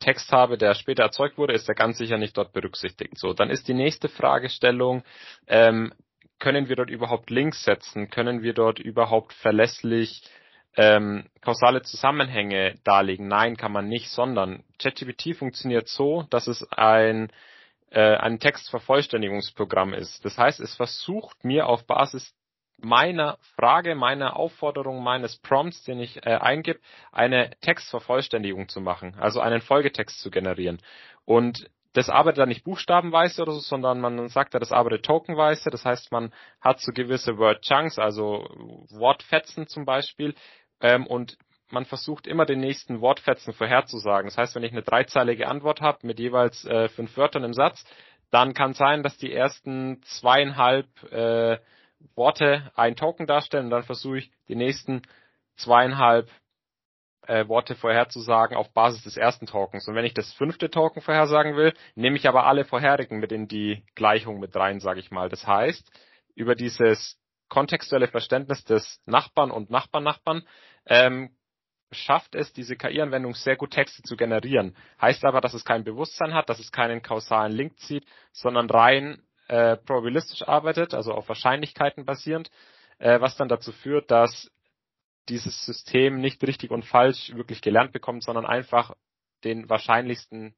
Text 0.00 0.32
habe, 0.32 0.58
der 0.58 0.74
später 0.74 1.04
erzeugt 1.04 1.38
wurde, 1.38 1.54
ist 1.54 1.68
der 1.68 1.74
ganz 1.74 1.98
sicher 1.98 2.18
nicht 2.18 2.36
dort 2.36 2.52
berücksichtigt. 2.52 3.18
So, 3.18 3.32
dann 3.32 3.50
ist 3.50 3.68
die 3.68 3.74
nächste 3.74 4.08
Fragestellung, 4.08 5.04
ähm, 5.46 5.92
können 6.38 6.68
wir 6.68 6.74
dort 6.74 6.90
überhaupt 6.90 7.30
Links 7.30 7.62
setzen? 7.62 8.10
Können 8.10 8.42
wir 8.42 8.52
dort 8.52 8.80
überhaupt 8.80 9.32
verlässlich 9.32 10.22
ähm, 10.76 11.26
kausale 11.40 11.82
Zusammenhänge 11.82 12.74
darlegen. 12.82 13.28
Nein, 13.28 13.56
kann 13.56 13.72
man 13.72 13.88
nicht, 13.88 14.10
sondern 14.10 14.64
ChatGPT 14.78 15.36
funktioniert 15.36 15.88
so, 15.88 16.24
dass 16.30 16.48
es 16.48 16.66
ein 16.72 17.30
äh, 17.92 18.16
ein 18.16 18.38
Textvervollständigungsprogramm 18.38 19.94
ist. 19.94 20.24
Das 20.24 20.38
heißt, 20.38 20.60
es 20.60 20.74
versucht 20.74 21.44
mir 21.44 21.66
auf 21.66 21.86
Basis 21.86 22.34
meiner 22.78 23.38
Frage, 23.54 23.94
meiner 23.94 24.36
Aufforderung, 24.36 25.02
meines 25.02 25.36
Prompts, 25.36 25.84
den 25.84 26.00
ich 26.00 26.24
äh, 26.26 26.30
eingib, 26.30 26.80
eine 27.12 27.50
Textvervollständigung 27.60 28.68
zu 28.68 28.80
machen, 28.80 29.14
also 29.18 29.40
einen 29.40 29.60
Folgetext 29.60 30.20
zu 30.20 30.30
generieren. 30.30 30.80
Und 31.24 31.70
das 31.92 32.08
arbeitet 32.08 32.38
dann 32.38 32.48
nicht 32.48 32.64
buchstabenweise 32.64 33.42
oder 33.42 33.52
so, 33.52 33.60
sondern 33.60 34.00
man 34.00 34.28
sagt 34.28 34.54
ja, 34.54 34.60
das 34.60 34.72
arbeitet 34.72 35.04
tokenweise. 35.04 35.70
Das 35.70 35.84
heißt, 35.84 36.10
man 36.10 36.32
hat 36.60 36.80
so 36.80 36.92
gewisse 36.92 37.36
Word 37.36 37.62
Chunks, 37.62 37.98
also 37.98 38.48
Wortfetzen 38.90 39.66
zum 39.66 39.84
Beispiel, 39.84 40.34
ähm, 40.80 41.06
und 41.06 41.36
man 41.72 41.84
versucht 41.84 42.26
immer 42.26 42.46
den 42.46 42.60
nächsten 42.60 43.00
Wortfetzen 43.00 43.52
vorherzusagen. 43.52 44.28
Das 44.28 44.38
heißt, 44.38 44.54
wenn 44.54 44.62
ich 44.62 44.72
eine 44.72 44.82
dreizeilige 44.82 45.48
Antwort 45.48 45.80
habe 45.80 46.06
mit 46.06 46.18
jeweils 46.18 46.64
äh, 46.64 46.88
fünf 46.88 47.16
Wörtern 47.16 47.44
im 47.44 47.54
Satz, 47.54 47.84
dann 48.30 48.54
kann 48.54 48.72
sein, 48.72 49.02
dass 49.02 49.16
die 49.16 49.32
ersten 49.32 50.02
zweieinhalb 50.04 50.86
äh, 51.12 51.58
Worte 52.14 52.70
ein 52.74 52.96
Token 52.96 53.26
darstellen 53.26 53.66
und 53.66 53.70
dann 53.70 53.82
versuche 53.82 54.18
ich 54.18 54.30
die 54.48 54.56
nächsten 54.56 55.02
zweieinhalb 55.56 56.30
äh, 57.26 57.46
Worte 57.46 57.74
vorherzusagen 57.74 58.56
auf 58.56 58.72
Basis 58.72 59.04
des 59.04 59.16
ersten 59.16 59.46
Tokens. 59.46 59.86
Und 59.86 59.94
wenn 59.94 60.04
ich 60.04 60.14
das 60.14 60.32
fünfte 60.32 60.70
Token 60.70 61.02
vorhersagen 61.02 61.56
will, 61.56 61.72
nehme 61.94 62.16
ich 62.16 62.28
aber 62.28 62.46
alle 62.46 62.64
vorherigen 62.64 63.18
mit 63.18 63.32
in 63.32 63.48
die 63.48 63.84
Gleichung 63.94 64.40
mit 64.40 64.56
rein, 64.56 64.80
sage 64.80 65.00
ich 65.00 65.10
mal. 65.10 65.28
Das 65.28 65.46
heißt, 65.46 65.90
über 66.34 66.54
dieses 66.54 67.18
kontextuelle 67.48 68.08
Verständnis 68.08 68.64
des 68.64 69.00
Nachbarn 69.04 69.50
und 69.50 69.70
Nachbarn-Nachbarn 69.70 70.42
ähm, 70.86 71.36
schafft 71.92 72.34
es 72.34 72.52
diese 72.52 72.76
KI-Anwendung 72.76 73.34
sehr 73.34 73.56
gut 73.56 73.70
Texte 73.70 74.02
zu 74.02 74.16
generieren. 74.16 74.76
Heißt 75.00 75.24
aber, 75.24 75.40
dass 75.40 75.54
es 75.54 75.64
kein 75.64 75.84
Bewusstsein 75.84 76.34
hat, 76.34 76.48
dass 76.48 76.58
es 76.58 76.72
keinen 76.72 77.02
kausalen 77.02 77.52
Link 77.52 77.78
zieht, 77.78 78.04
sondern 78.32 78.68
rein 78.70 79.22
äh, 79.48 79.76
probabilistisch 79.76 80.46
arbeitet, 80.46 80.94
also 80.94 81.12
auf 81.12 81.28
Wahrscheinlichkeiten 81.28 82.04
basierend, 82.04 82.50
äh, 82.98 83.20
was 83.20 83.36
dann 83.36 83.48
dazu 83.48 83.72
führt, 83.72 84.10
dass 84.10 84.50
dieses 85.28 85.64
System 85.64 86.20
nicht 86.20 86.42
richtig 86.42 86.70
und 86.70 86.84
falsch 86.84 87.32
wirklich 87.34 87.60
gelernt 87.60 87.92
bekommt, 87.92 88.24
sondern 88.24 88.46
einfach 88.46 88.94
den 89.44 89.68
wahrscheinlichsten 89.68 90.54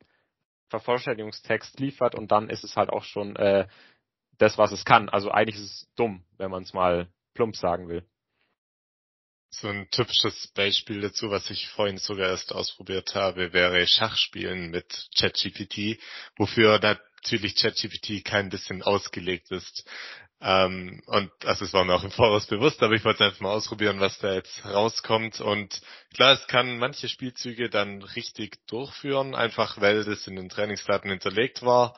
Vervollständigungstext 0.68 1.78
liefert 1.80 2.14
und 2.14 2.32
dann 2.32 2.48
ist 2.48 2.64
es 2.64 2.76
halt 2.76 2.90
auch 2.90 3.04
schon 3.04 3.36
äh, 3.36 3.66
das, 4.38 4.58
was 4.58 4.72
es 4.72 4.84
kann. 4.84 5.08
Also 5.08 5.30
eigentlich 5.30 5.56
ist 5.56 5.62
es 5.62 5.94
dumm, 5.96 6.24
wenn 6.38 6.50
man 6.50 6.62
es 6.62 6.72
mal 6.72 7.08
plump 7.34 7.56
sagen 7.56 7.88
will. 7.88 8.04
So 9.60 9.68
ein 9.68 9.88
typisches 9.90 10.48
Beispiel 10.48 11.00
dazu, 11.00 11.30
was 11.30 11.48
ich 11.48 11.68
vorhin 11.68 11.98
sogar 11.98 12.28
erst 12.30 12.52
ausprobiert 12.52 13.14
habe, 13.14 13.52
wäre 13.52 13.86
Schachspielen 13.86 14.70
mit 14.70 15.08
ChatGPT, 15.16 16.00
wofür 16.36 16.80
natürlich 16.80 17.54
ChatGPT 17.54 18.24
kein 18.24 18.48
bisschen 18.48 18.82
ausgelegt 18.82 19.52
ist. 19.52 19.88
Ähm, 20.40 21.00
und 21.06 21.30
also 21.44 21.64
es 21.64 21.72
war 21.72 21.84
mir 21.84 21.94
auch 21.94 22.02
im 22.02 22.10
Voraus 22.10 22.46
bewusst, 22.46 22.82
aber 22.82 22.94
ich 22.94 23.04
wollte 23.04 23.24
einfach 23.24 23.40
mal 23.40 23.52
ausprobieren, 23.52 24.00
was 24.00 24.18
da 24.18 24.34
jetzt 24.34 24.64
rauskommt. 24.64 25.40
Und 25.40 25.80
klar, 26.14 26.32
es 26.32 26.46
kann 26.48 26.78
manche 26.78 27.08
Spielzüge 27.08 27.70
dann 27.70 28.02
richtig 28.02 28.58
durchführen, 28.66 29.34
einfach 29.34 29.80
weil 29.80 30.04
das 30.04 30.26
in 30.26 30.36
den 30.36 30.48
Trainingsdaten 30.48 31.10
hinterlegt 31.10 31.62
war. 31.62 31.96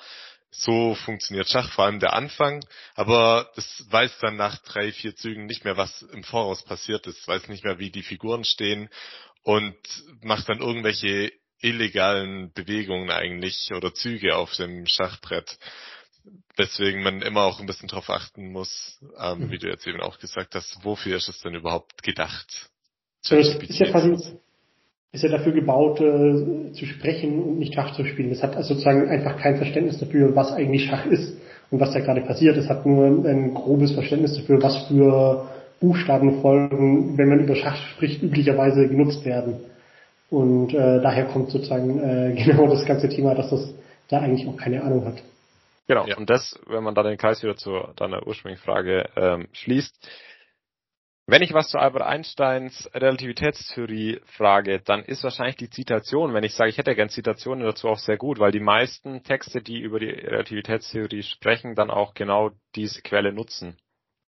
So 0.51 0.95
funktioniert 0.95 1.49
Schach, 1.49 1.71
vor 1.73 1.85
allem 1.85 2.01
der 2.01 2.15
Anfang, 2.15 2.65
aber 2.95 3.51
das 3.57 3.85
weiß 3.91 4.19
dann 4.21 4.37
nach 4.37 4.59
drei, 4.63 4.93
vier 4.93 5.15
Zügen 5.15 5.47
nicht 5.47 5.65
mehr, 5.65 5.77
was 5.77 6.03
im 6.03 6.25
Voraus 6.25 6.65
passiert 6.65 7.07
ist, 7.07 7.27
weiß 7.29 7.49
nicht 7.49 7.65
mehr, 7.65 7.79
wie 7.79 7.91
die 7.91 8.03
Figuren 8.03 8.45
stehen 8.45 8.89
und 9.43 9.77
macht 10.23 10.49
dann 10.49 10.61
irgendwelche 10.61 11.33
illegalen 11.61 12.53
Bewegungen 12.53 13.11
eigentlich 13.11 13.71
oder 13.73 13.93
Züge 13.93 14.37
auf 14.37 14.55
dem 14.57 14.87
Schachbrett 14.87 15.59
weswegen 16.57 17.03
man 17.03 17.23
immer 17.23 17.43
auch 17.43 17.61
ein 17.61 17.67
bisschen 17.67 17.89
drauf 17.89 18.11
achten 18.11 18.51
muss, 18.51 18.99
ähm, 19.19 19.41
mhm. 19.41 19.51
wie 19.51 19.59
du 19.59 19.69
jetzt 19.69 19.87
eben 19.87 20.01
auch 20.01 20.19
gesagt 20.19 20.55
hast, 20.55 20.85
wofür 20.85 21.17
ist 21.17 21.29
es 21.29 21.41
denn 21.41 21.55
überhaupt 21.55 22.03
gedacht? 22.03 22.71
Es 23.23 23.31
ist 23.71 23.79
ja 23.79 23.91
quasi, 23.91 24.39
ist 25.13 25.23
ja 25.23 25.31
dafür 25.31 25.53
gebaut, 25.53 26.01
äh, 26.01 26.73
zu 26.73 26.87
sprechen 26.87 27.43
und 27.43 27.59
nicht 27.59 27.75
Schach 27.75 27.95
zu 27.95 28.05
spielen. 28.05 28.31
Es 28.31 28.43
hat 28.43 28.57
also 28.57 28.75
sozusagen 28.75 29.09
einfach 29.09 29.39
kein 29.39 29.57
Verständnis 29.57 29.99
dafür, 29.99 30.35
was 30.37 30.53
eigentlich 30.53 30.85
Schach 30.85 31.07
ist 31.07 31.37
und 31.71 31.81
was 31.81 31.93
da 31.93 32.01
gerade 32.01 32.21
passiert. 32.21 32.57
Es 32.57 32.69
hat 32.69 32.85
nur 32.85 33.07
ein 33.07 33.55
grobes 33.55 33.93
Verständnis 33.93 34.37
dafür, 34.37 34.63
was 34.63 34.89
für 34.89 35.49
Buchstabenfolgen, 35.81 37.17
wenn 37.19 37.29
man 37.29 37.41
über 37.41 37.55
Schach 37.55 37.77
spricht, 37.77 38.23
üblicherweise 38.23 38.89
genutzt 38.89 39.25
werden. 39.25 39.61
Und 40.31 40.75
äh, 40.75 41.01
daher 41.01 41.27
kommt 41.27 41.51
sozusagen 41.51 41.99
äh, 41.99 42.35
genau 42.45 42.67
das 42.69 42.85
ganze 42.85 43.09
Thema, 43.09 43.35
dass 43.35 43.51
das 43.51 43.75
da 44.09 44.21
eigentlich 44.21 44.47
auch 44.49 44.57
keine 44.57 44.83
Ahnung 44.83 45.05
hat. 45.05 45.23
Genau, 45.89 46.07
ja. 46.07 46.17
und 46.17 46.29
das, 46.29 46.59
wenn 46.67 46.83
man 46.83 46.95
dann 46.95 47.07
den 47.07 47.17
Kreis 47.17 47.43
wieder 47.43 47.57
zu 47.57 47.71
deiner 47.95 48.27
ursprünglichen 48.27 48.65
Frage 48.65 49.09
ähm, 49.17 49.47
schließt, 49.53 49.95
wenn 51.27 51.43
ich 51.43 51.53
was 51.53 51.69
zu 51.69 51.79
Albert 51.79 52.03
Einsteins 52.03 52.89
Relativitätstheorie 52.95 54.21
frage, 54.25 54.81
dann 54.81 55.03
ist 55.03 55.25
wahrscheinlich 55.25 55.57
die 55.57 55.71
Zitation, 55.71 56.35
wenn 56.35 56.45
ich 56.45 56.55
sage, 56.55 56.71
ich 56.71 56.79
hätte 56.79 56.95
gern 56.95 57.09
Zitationen 57.09 57.65
dazu 57.65 57.89
auch 57.89 57.99
sehr 57.99 58.17
gut, 58.17 58.39
weil 58.39 58.53
die 58.53 58.61
meisten 58.61 59.25
Texte, 59.25 59.61
die 59.61 59.81
über 59.81 59.99
die 59.99 60.11
Relativitätstheorie 60.11 61.25
sprechen, 61.25 61.75
dann 61.75 61.91
auch 61.91 62.15
genau 62.15 62.53
diese 62.77 63.03
Quelle 63.03 63.33
nutzen. 63.33 63.77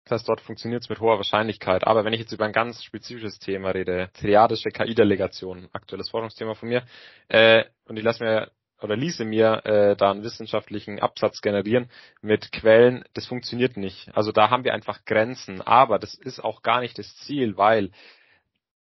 Das 0.04 0.18
heißt, 0.18 0.28
dort 0.28 0.40
funktioniert 0.40 0.82
es 0.82 0.88
mit 0.88 1.00
hoher 1.00 1.16
Wahrscheinlichkeit. 1.16 1.86
Aber 1.86 2.04
wenn 2.04 2.12
ich 2.12 2.20
jetzt 2.20 2.32
über 2.32 2.44
ein 2.44 2.52
ganz 2.52 2.82
spezifisches 2.82 3.38
Thema 3.38 3.70
rede, 3.70 4.10
triadische 4.14 4.70
KI-Delegation, 4.70 5.68
aktuelles 5.72 6.10
Forschungsthema 6.10 6.54
von 6.54 6.68
mir, 6.68 6.82
äh, 7.28 7.64
und 7.86 7.96
ich 7.96 8.02
lasse 8.02 8.24
mir 8.24 8.50
oder 8.82 8.96
ließe 8.96 9.24
mir 9.24 9.64
äh, 9.64 9.96
da 9.96 10.10
einen 10.10 10.24
wissenschaftlichen 10.24 11.00
Absatz 11.00 11.40
generieren 11.40 11.90
mit 12.20 12.52
Quellen, 12.52 13.04
das 13.14 13.26
funktioniert 13.26 13.76
nicht. 13.76 14.10
Also 14.14 14.32
da 14.32 14.50
haben 14.50 14.64
wir 14.64 14.74
einfach 14.74 15.04
Grenzen. 15.04 15.60
Aber 15.62 15.98
das 15.98 16.14
ist 16.14 16.42
auch 16.42 16.62
gar 16.62 16.80
nicht 16.80 16.98
das 16.98 17.16
Ziel, 17.16 17.56
weil 17.56 17.90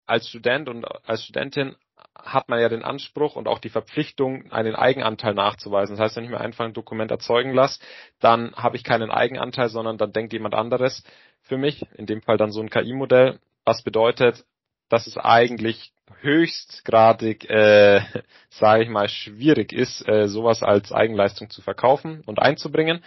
als 0.05 0.27
Student 0.27 0.69
und 0.69 0.85
als 1.07 1.23
Studentin 1.23 1.75
hat 2.15 2.49
man 2.49 2.59
ja 2.59 2.69
den 2.69 2.83
Anspruch 2.83 3.35
und 3.35 3.47
auch 3.47 3.59
die 3.59 3.69
Verpflichtung, 3.69 4.51
einen 4.51 4.75
Eigenanteil 4.75 5.33
nachzuweisen. 5.33 5.95
Das 5.95 6.03
heißt, 6.03 6.15
wenn 6.17 6.25
ich 6.25 6.29
mir 6.29 6.41
einfach 6.41 6.65
ein 6.65 6.73
Dokument 6.73 7.11
erzeugen 7.11 7.53
lasse, 7.53 7.79
dann 8.19 8.53
habe 8.55 8.75
ich 8.75 8.83
keinen 8.83 9.11
Eigenanteil, 9.11 9.69
sondern 9.69 9.97
dann 9.97 10.13
denkt 10.13 10.33
jemand 10.33 10.55
anderes 10.55 11.03
für 11.41 11.57
mich, 11.57 11.85
in 11.95 12.05
dem 12.05 12.21
Fall 12.21 12.37
dann 12.37 12.51
so 12.51 12.61
ein 12.61 12.69
KI-Modell, 12.69 13.39
was 13.65 13.83
bedeutet, 13.83 14.45
dass 14.89 15.07
es 15.07 15.17
eigentlich 15.17 15.91
höchstgradig, 16.21 17.49
äh, 17.49 18.01
sage 18.49 18.83
ich 18.83 18.89
mal, 18.89 19.09
schwierig 19.09 19.73
ist, 19.73 20.07
äh, 20.07 20.27
sowas 20.27 20.63
als 20.63 20.91
Eigenleistung 20.91 21.49
zu 21.49 21.61
verkaufen 21.61 22.21
und 22.25 22.39
einzubringen. 22.39 23.03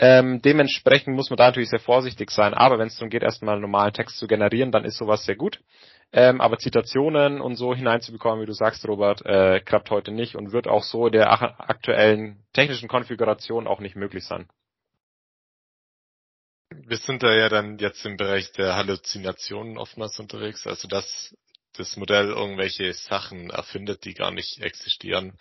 Ähm, 0.00 0.40
dementsprechend 0.42 1.16
muss 1.16 1.28
man 1.28 1.36
da 1.36 1.46
natürlich 1.46 1.70
sehr 1.70 1.80
vorsichtig 1.80 2.30
sein. 2.30 2.54
Aber 2.54 2.78
wenn 2.78 2.86
es 2.86 2.96
darum 2.96 3.10
geht, 3.10 3.24
erstmal 3.24 3.54
einen 3.54 3.62
normalen 3.62 3.92
Text 3.92 4.18
zu 4.18 4.28
generieren, 4.28 4.70
dann 4.70 4.84
ist 4.84 4.96
sowas 4.96 5.24
sehr 5.24 5.36
gut. 5.36 5.60
Ähm, 6.12 6.40
aber 6.40 6.56
Zitationen 6.58 7.40
und 7.40 7.56
so 7.56 7.74
hineinzubekommen, 7.74 8.40
wie 8.40 8.46
du 8.46 8.54
sagst, 8.54 8.86
Robert, 8.86 9.26
äh, 9.26 9.60
klappt 9.60 9.90
heute 9.90 10.10
nicht 10.10 10.36
und 10.36 10.52
wird 10.52 10.66
auch 10.66 10.82
so 10.82 11.10
der 11.10 11.30
aktuellen 11.68 12.44
technischen 12.54 12.88
Konfiguration 12.88 13.66
auch 13.66 13.80
nicht 13.80 13.96
möglich 13.96 14.24
sein. 14.24 14.48
Wir 16.70 16.96
sind 16.96 17.22
da 17.22 17.34
ja 17.34 17.48
dann 17.48 17.78
jetzt 17.78 18.04
im 18.06 18.16
Bereich 18.16 18.52
der 18.52 18.76
Halluzinationen 18.76 19.76
oftmals 19.76 20.18
unterwegs, 20.18 20.66
also 20.66 20.86
dass 20.86 21.34
das 21.78 21.96
Modell 21.96 22.28
irgendwelche 22.28 22.92
Sachen 22.92 23.50
erfindet, 23.50 24.04
die 24.04 24.14
gar 24.14 24.30
nicht 24.30 24.60
existieren. 24.60 25.38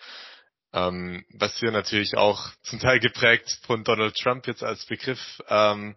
Ähm, 0.73 1.25
was 1.29 1.61
wir 1.61 1.71
natürlich 1.71 2.15
auch 2.15 2.49
zum 2.63 2.79
Teil 2.79 2.99
geprägt 2.99 3.59
von 3.65 3.83
Donald 3.83 4.15
Trump 4.15 4.47
jetzt 4.47 4.63
als 4.63 4.85
Begriff 4.85 5.19
ähm, 5.47 5.95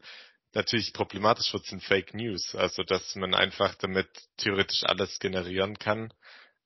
natürlich 0.52 0.92
problematisch 0.92 1.52
wird, 1.52 1.66
sind 1.66 1.84
Fake 1.84 2.14
News. 2.14 2.54
Also 2.54 2.82
dass 2.82 3.14
man 3.16 3.34
einfach 3.34 3.74
damit 3.76 4.08
theoretisch 4.36 4.82
alles 4.84 5.18
generieren 5.18 5.78
kann, 5.78 6.12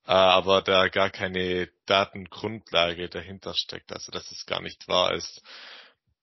äh, 0.06 0.12
aber 0.12 0.62
da 0.62 0.88
gar 0.88 1.10
keine 1.10 1.68
Datengrundlage 1.86 3.08
dahinter 3.08 3.54
steckt, 3.54 3.92
also 3.92 4.12
dass 4.12 4.30
es 4.30 4.46
gar 4.46 4.60
nicht 4.60 4.86
wahr 4.88 5.12
ist. 5.14 5.42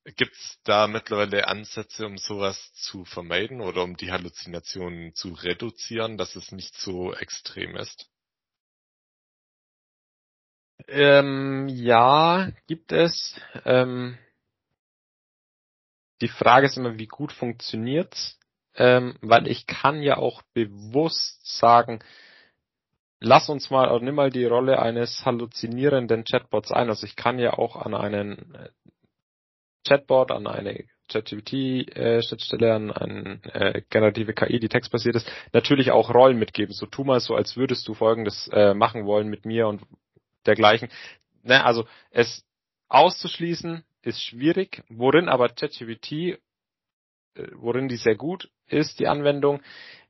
Gibt 0.04 0.36
es 0.36 0.60
da 0.64 0.88
mittlerweile 0.88 1.48
Ansätze, 1.48 2.08
um 2.08 2.18
sowas 2.18 2.74
zu 2.74 3.06
vermeiden 3.06 3.62
oder 3.62 3.84
um 3.84 3.96
die 3.98 4.12
Halluzinationen 4.12 5.14
zu 5.14 5.34
reduzieren, 5.34 6.18
dass 6.18 6.36
es 6.36 6.52
nicht 6.52 6.76
so 6.76 7.14
extrem 7.14 7.76
ist? 7.76 8.10
Ähm, 10.88 11.68
ja, 11.70 12.52
gibt 12.66 12.92
es. 12.92 13.40
Ähm, 13.64 14.18
die 16.22 16.30
Frage 16.30 16.66
ist 16.66 16.78
immer, 16.78 16.98
wie 16.98 17.08
gut 17.08 17.32
funktioniert's? 17.32 18.40
Ähm, 18.74 19.18
weil 19.22 19.48
ich 19.48 19.68
kann 19.68 20.02
ja 20.02 20.18
auch 20.18 20.42
bewusst 20.54 21.46
sagen, 21.46 22.04
lass 23.20 23.50
uns 23.50 23.70
mal, 23.70 23.92
oder 23.92 24.04
nimm 24.04 24.16
mal 24.16 24.32
die 24.32 24.46
Rolle 24.46 24.82
eines 24.82 25.26
halluzinierenden 25.26 26.24
Chatbots 26.24 26.72
ein. 26.72 26.90
Also 26.90 27.06
ich 27.06 27.16
kann 27.16 27.38
ja 27.38 27.54
auch 27.54 27.76
an 27.76 27.94
einen 27.94 28.56
äh, 28.56 28.70
Chatbot, 29.88 30.32
an 30.32 30.48
eine 30.48 30.86
ChatGPT-Schnittstelle, 31.10 32.68
äh, 32.68 32.72
an 32.72 32.92
eine 32.92 33.40
äh, 33.54 33.82
generative 33.90 34.34
KI, 34.34 34.60
die 34.60 34.70
textbasiert 34.70 35.16
ist, 35.16 35.32
natürlich 35.54 35.92
auch 35.92 36.14
Rollen 36.14 36.40
mitgeben. 36.40 36.74
So 36.74 36.86
tu 36.86 37.04
mal 37.04 37.20
so, 37.20 37.36
als 37.36 37.58
würdest 37.58 37.88
du 37.88 37.94
Folgendes 37.94 38.48
äh, 38.54 38.74
machen 38.74 39.06
wollen 39.06 39.28
mit 39.30 39.46
mir 39.46 39.68
und 39.68 39.82
dergleichen. 40.46 40.90
Ne, 41.44 41.64
also 41.64 41.86
es 42.12 42.46
auszuschließen 42.88 43.84
ist 44.04 44.24
schwierig, 44.24 44.84
worin 44.90 45.30
aber 45.30 45.50
ChatGPT, 45.50 46.12
äh, 46.12 46.38
worin 47.54 47.88
die 47.88 47.98
sehr 47.98 48.16
gut 48.16 48.50
ist, 48.68 49.00
die 49.00 49.08
Anwendung, 49.08 49.62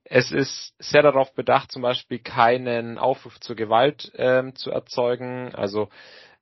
es 0.03 0.31
ist 0.31 0.73
sehr 0.79 1.03
darauf 1.03 1.33
bedacht, 1.33 1.71
zum 1.71 1.83
Beispiel 1.83 2.19
keinen 2.19 2.97
Aufruf 2.97 3.39
zur 3.39 3.55
Gewalt 3.55 4.11
ähm, 4.15 4.55
zu 4.55 4.71
erzeugen. 4.71 5.53
Also 5.55 5.89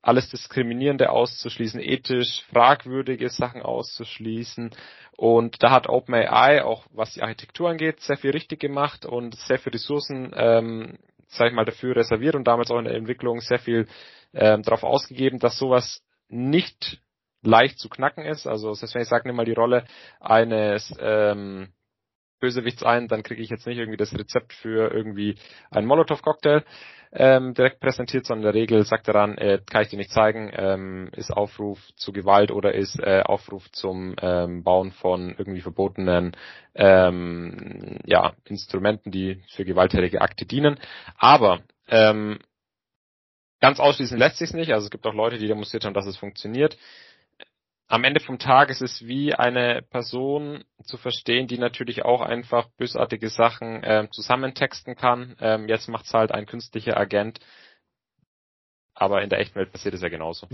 alles 0.02 0.30
Diskriminierende 0.30 1.10
auszuschließen, 1.10 1.82
ethisch 1.82 2.44
fragwürdige 2.52 3.30
Sachen 3.30 3.62
auszuschließen. 3.62 4.72
Und 5.18 5.62
da 5.62 5.72
hat 5.72 5.90
OpenAI 5.90 6.64
auch, 6.64 6.86
was 6.92 7.14
die 7.14 7.22
Architektur 7.22 7.70
angeht, 7.70 8.00
sehr 8.00 8.18
viel 8.18 8.32
richtig 8.32 8.60
gemacht 8.60 9.06
und 9.06 9.36
sehr 9.36 9.60
viel 9.60 9.74
Ressourcen, 9.74 10.32
ähm, 10.36 10.98
sag 11.28 11.50
ich 11.50 11.54
mal, 11.54 11.66
dafür 11.66 11.96
reserviert 11.96 12.36
und 12.36 12.48
damals 12.48 12.72
auch 12.72 12.80
in 12.80 12.86
der 12.86 12.96
Entwicklung 12.96 13.42
sehr 13.42 13.60
viel 13.60 13.88
ähm, 14.34 14.64
darauf 14.64 14.84
ausgegeben, 14.84 15.40
dass 15.40 15.58
sowas 15.58 16.02
nicht 16.30 17.02
leicht 17.42 17.80
zu 17.80 17.90
knacken 17.90 18.26
ist. 18.26 18.48
Also 18.48 18.74
selbst 18.74 18.96
wenn 18.96 19.02
ich 19.02 19.10
sage, 19.10 19.28
nimm 19.28 19.36
mal 19.36 19.46
die 19.46 19.54
Rolle 19.54 19.86
eines 20.20 20.96
ähm, 21.00 21.74
Bösewichts 22.40 22.84
ein, 22.84 23.08
dann 23.08 23.24
kriege 23.24 23.42
ich 23.42 23.50
jetzt 23.50 23.68
nicht 23.68 23.78
irgendwie 23.78 23.98
das 23.98 24.14
Rezept 24.14 24.54
für 24.54 24.92
irgendwie 24.94 25.36
einen 25.72 25.88
Molotow-Cocktail 25.88 26.64
ähm, 27.12 27.54
direkt 27.54 27.80
präsentiert, 27.80 28.26
sondern 28.26 28.48
in 28.48 28.54
der 28.54 28.62
Regel 28.62 28.86
sagt 28.86 29.08
er 29.08 29.14
dann, 29.14 29.38
äh, 29.38 29.60
kann 29.66 29.82
ich 29.82 29.90
dir 29.90 29.98
nicht 29.98 30.12
zeigen, 30.12 30.52
ähm, 30.54 31.10
ist 31.16 31.32
Aufruf 31.32 31.80
zu 31.96 32.12
Gewalt 32.12 32.52
oder 32.52 32.74
ist 32.74 33.00
äh, 33.00 33.24
Aufruf 33.26 33.70
zum 33.72 34.16
ähm, 34.22 34.64
Bauen 34.64 34.92
von 34.92 35.34
irgendwie 35.38 35.62
verbotenen 35.62 36.36
ähm, 36.76 37.98
ja, 38.06 38.34
Instrumenten, 38.46 39.12
die 39.12 39.42
für 39.56 39.66
gewalttätige 39.66 40.22
Akte 40.22 40.46
dienen. 40.46 40.80
Aber 41.18 41.62
ähm, 41.88 42.40
ganz 43.60 43.80
ausschließen 43.80 44.18
lässt 44.18 44.38
sich 44.38 44.54
nicht. 44.54 44.72
Also 44.72 44.86
es 44.86 44.92
gibt 44.92 45.06
auch 45.08 45.16
Leute, 45.16 45.40
die 45.40 45.48
demonstriert 45.48 45.86
haben, 45.86 45.96
dass 45.96 46.06
es 46.06 46.18
funktioniert 46.18 46.78
am 47.90 48.04
Ende 48.04 48.20
vom 48.20 48.38
Tag 48.38 48.70
ist 48.70 48.82
es 48.82 49.06
wie 49.06 49.34
eine 49.34 49.82
Person 49.90 50.64
zu 50.84 50.98
verstehen, 50.98 51.48
die 51.48 51.58
natürlich 51.58 52.06
auch 52.06 52.22
einfach 52.22 52.68
bösartige 52.78 53.30
Sachen 53.30 53.84
äh, 53.84 54.08
zusammentexten 54.12 54.96
kann. 54.96 55.36
Ähm, 55.42 55.68
jetzt 55.68 55.90
macht's 55.90 56.14
halt 56.14 56.32
ein 56.32 56.46
künstlicher 56.46 56.96
Agent, 56.98 57.40
aber 58.94 59.24
in 59.24 59.30
der 59.30 59.40
echten 59.40 59.56
Welt 59.56 59.72
passiert 59.72 59.96
es 59.96 60.02
ja 60.02 60.10
genauso. 60.10 60.48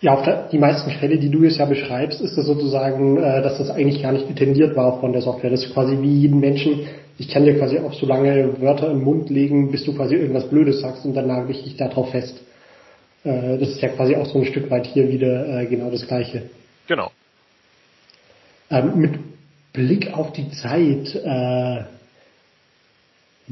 Ja, 0.00 0.14
auf 0.14 0.24
der, 0.24 0.48
die 0.48 0.58
meisten 0.58 0.90
Fälle, 0.90 1.18
die 1.18 1.30
du 1.30 1.44
jetzt 1.44 1.58
ja 1.58 1.66
beschreibst, 1.66 2.20
ist 2.20 2.36
es 2.36 2.46
sozusagen, 2.46 3.18
äh, 3.18 3.42
dass 3.42 3.58
das 3.58 3.70
eigentlich 3.70 4.02
gar 4.02 4.12
nicht 4.12 4.28
intendiert 4.28 4.74
war 4.74 4.98
von 4.98 5.12
der 5.12 5.22
Software. 5.22 5.50
Das 5.50 5.64
ist 5.64 5.72
quasi 5.72 6.00
wie 6.00 6.20
jeden 6.20 6.40
Menschen. 6.40 6.88
Ich 7.18 7.28
kann 7.28 7.44
dir 7.44 7.56
quasi 7.58 7.78
auch 7.78 7.92
so 7.92 8.06
lange 8.06 8.60
Wörter 8.60 8.90
im 8.90 9.04
Mund 9.04 9.30
legen, 9.30 9.70
bis 9.70 9.84
du 9.84 9.94
quasi 9.94 10.16
irgendwas 10.16 10.48
Blödes 10.48 10.80
sagst 10.80 11.04
und 11.04 11.14
dann 11.14 11.28
nagel 11.28 11.50
ich 11.52 11.62
dich 11.62 11.76
darauf 11.76 12.10
fest. 12.10 12.40
Äh, 13.24 13.58
das 13.58 13.70
ist 13.70 13.80
ja 13.80 13.88
quasi 13.88 14.16
auch 14.16 14.26
so 14.26 14.38
ein 14.38 14.46
Stück 14.46 14.70
weit 14.70 14.86
hier 14.86 15.08
wieder 15.08 15.60
äh, 15.60 15.66
genau 15.66 15.90
das 15.90 16.06
Gleiche. 16.06 16.42
Genau. 16.86 17.10
Ähm, 18.70 18.98
mit 18.98 19.18
Blick 19.72 20.12
auf 20.12 20.32
die 20.32 20.50
Zeit 20.50 21.14
äh, 21.14 21.84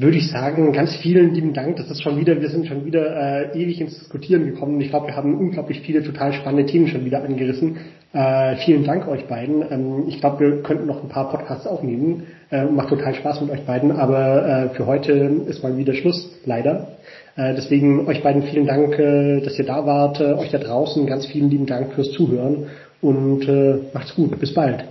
würde 0.01 0.17
ich 0.17 0.31
sagen, 0.31 0.73
ganz 0.73 0.95
vielen 0.97 1.35
lieben 1.35 1.53
Dank. 1.53 1.77
Das 1.77 1.91
ist 1.91 2.03
schon 2.03 2.21
wieder, 2.21 2.41
wir 2.41 2.49
sind 2.49 2.69
schon 2.69 2.85
wieder 2.85 3.51
äh, 3.53 3.61
ewig 3.61 3.81
ins 3.81 3.99
Diskutieren 3.99 4.47
gekommen. 4.47 4.81
Ich 4.81 4.91
glaube, 4.91 5.09
wir 5.09 5.17
haben 5.17 5.37
unglaublich 5.37 5.81
viele 5.81 6.05
total 6.05 6.33
spannende 6.33 6.67
Themen 6.67 6.87
schon 6.87 7.05
wieder 7.05 7.25
angerissen. 7.25 7.79
Äh, 8.13 8.57
vielen 8.65 8.85
Dank 8.85 9.09
euch 9.09 9.27
beiden. 9.27 9.65
Ähm, 9.69 10.05
ich 10.07 10.21
glaube, 10.21 10.39
wir 10.39 10.63
könnten 10.63 10.87
noch 10.87 11.03
ein 11.03 11.09
paar 11.09 11.31
Podcasts 11.31 11.67
aufnehmen. 11.67 12.29
Äh, 12.53 12.67
macht 12.67 12.91
total 12.91 13.13
Spaß 13.15 13.41
mit 13.41 13.51
euch 13.51 13.67
beiden, 13.67 13.91
aber 13.91 14.47
äh, 14.47 14.69
für 14.77 14.87
heute 14.87 15.13
ist 15.49 15.65
mal 15.65 15.77
wieder 15.77 15.95
Schluss, 15.95 16.31
leider. 16.45 16.93
Äh, 17.39 17.55
deswegen 17.55 18.09
euch 18.09 18.23
beiden 18.23 18.43
vielen 18.43 18.67
Dank, 18.67 18.99
äh, 18.99 19.41
dass 19.41 19.57
ihr 19.59 19.65
da 19.65 19.87
wart. 19.87 20.21
Äh, 20.21 20.35
euch 20.35 20.51
da 20.51 20.59
draußen 20.59 21.07
ganz 21.07 21.27
vielen 21.27 21.49
lieben 21.49 21.67
Dank 21.67 21.95
fürs 21.95 22.11
Zuhören 22.11 22.69
und 23.01 23.47
macht's 23.95 24.17
gut. 24.17 24.39
Bis 24.41 24.53
bald. 24.53 24.85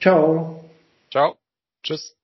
Ciao. 0.00 0.60
Ciao. 1.10 1.34
Tschüss. 1.82 2.17